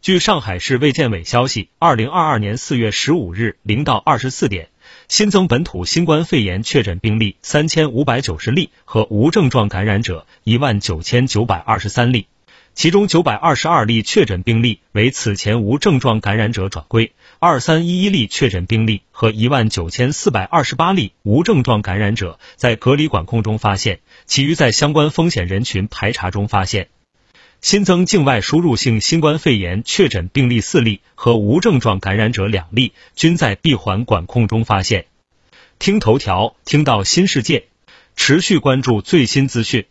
[0.00, 4.68] 据上海市卫健委消息，二零二二年四月十五日零到二十四点，
[5.08, 12.28] 新增本土新冠肺炎确诊病例三千五百九十例和无症状感染者一万九千九百二十三例。
[12.74, 26.88] 其中九百二十二例确诊病例为此前无症状感染者转归，二三一一例确诊病例和一万九千四百二十八例无症状感染者在隔离管控中发现，其余在相关风险人群排查中发现。
[27.60, 35.06] 新增境外输入性新冠肺炎确诊病例四例和无症状感染者两例，均在闭环管控中发现。
[35.80, 37.66] 听头条，听到新世界，
[38.14, 39.86] 持续关注最新资讯。